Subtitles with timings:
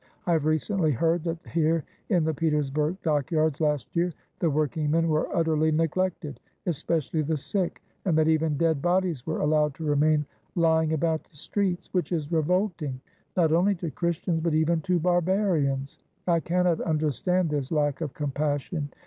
[0.25, 4.89] I have recently heard that here in the Petersburg dock yards, last year, the working
[4.89, 9.75] men were utterly neglected, especially the sick, and that even dead bodies were al lowed
[9.75, 10.25] to remain
[10.55, 12.99] lying about the streets, which is revolt ing
[13.37, 15.99] not only to Christians, but even to barbarians.
[16.25, 18.89] I cannot understand this lack of compassion.